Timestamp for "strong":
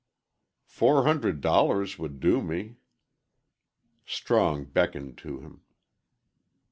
4.03-4.65